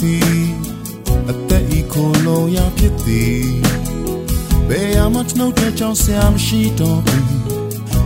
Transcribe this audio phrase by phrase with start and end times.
[0.00, 0.44] သည်
[1.30, 3.46] အသက်ဤခိုလုံးရဖြစ်သည်
[4.68, 7.28] ဘယ်ရမှကျွန်ုပ်တဲ့ကြောင့်ဆရာမရှိတော့ဘူး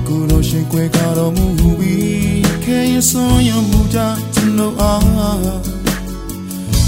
[0.06, 1.46] ကိုလိုရှင်ခွဲကားတော်မူ
[1.78, 3.98] ပြီးခဲရဆုံးရမှုကြ
[4.34, 5.02] ကျွန်ုပ်အား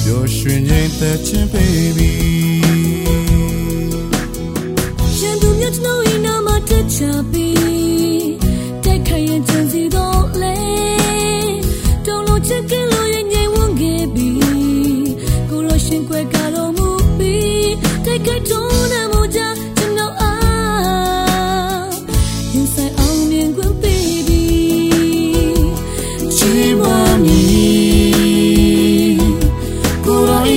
[0.02, 2.10] ပျော်ရွှင်ခြင်းသက်ခြင်း baby
[5.16, 6.98] ရှင်သူမြတ်ကျွန်ုပ်၏နာမတက်ချ
[7.30, 7.47] ပြီး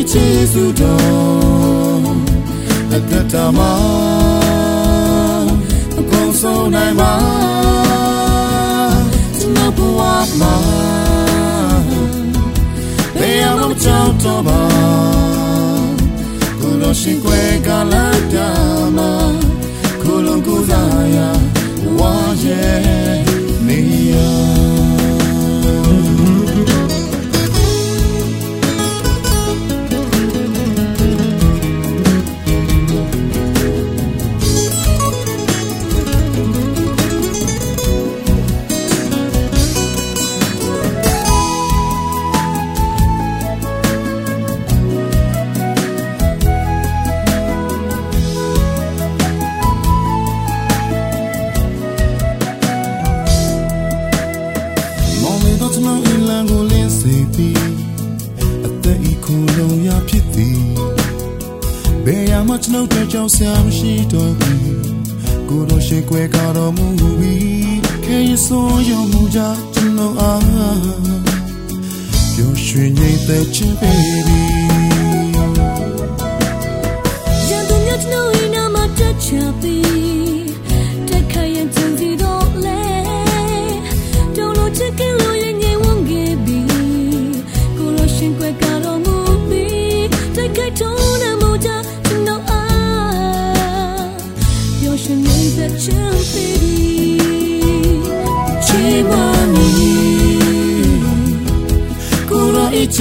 [0.01, 2.13] ကိုယ်တော်၏ကျေးဇူးတော်
[2.93, 3.73] အသက်တာမှာ
[5.97, 7.13] အကုန်ဆုံးနိုင်ပါ
[9.37, 10.01] ကျွန်တော်ဘဝ
[10.39, 10.55] မှာ
[13.19, 14.61] ဘယ်အောင်မကြောက်တော့ပါ
[16.59, 18.49] ကိုယ်တော်ရှင်ခွဲကလာတာ
[18.97, 19.11] မှာ
[20.01, 21.17] ကိုယ်လုံးကိုယ်စားရ
[21.97, 22.13] ဝါ
[22.43, 23.00] ရဲ့
[62.47, 64.61] မှကျွန်ုပ်တဲ့ကြောင့်ဆရာမရှိတော့ဘူး
[65.49, 66.87] ကိုတော်ရှိခွဲကားတော်မူ
[67.19, 69.39] ပြီးခဲရဆိုးရမှုကြ
[69.73, 70.41] ကျွန်တော်အား
[72.33, 74.90] ပျော်ရွှင်နေသက်ခြင်း baby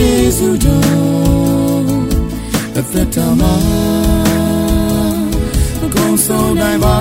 [0.00, 1.90] ရောအချေစုတော်
[2.76, 3.54] အသက်တာမှာ
[5.84, 6.96] အကုန်ဆုံးနိုင်ပါ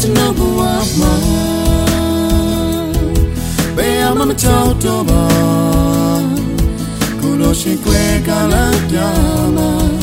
[0.00, 0.60] ကျွန်တော်ဘဝ
[1.00, 1.14] မှာ
[3.76, 5.24] ဘယ်မှမကြောက်တော့ပါ
[7.20, 8.96] ကိုလိုရှိခွဲကလာပြ
[9.56, 9.95] မှာ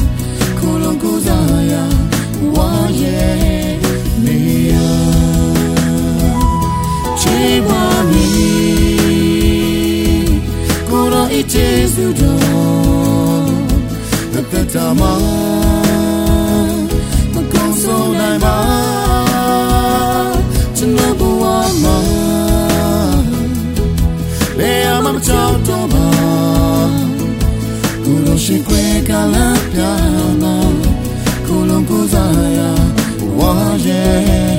[11.33, 13.45] ကိုရောအချေစုတော်
[14.35, 15.13] အသက်တာမှာ
[17.33, 18.57] မကောင်းဆုံးနိုင်ပါ
[20.77, 21.43] ကျွန်တော်ဘဝ
[21.83, 21.97] မှာ
[24.57, 26.07] ဘယ်မှမကြောက်တော့ပါ
[28.03, 29.79] ကိုလိုရှိခွဲကလာပြ
[30.41, 30.55] မှာ
[31.47, 32.59] ကိုလုံးကိုစားရ
[33.37, 33.53] ဝါ
[33.85, 34.57] ရဲ့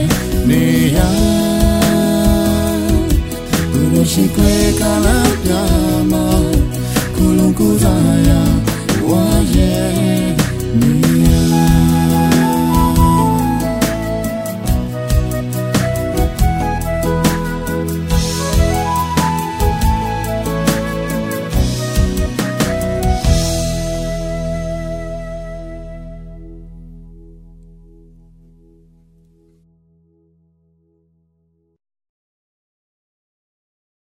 [0.49, 0.63] နေ
[0.97, 0.99] ရ
[3.73, 5.53] ကိုလိုရှိခွဲကလာပြ
[7.55, 8.54] မှာကိုလုံးကိုစားရ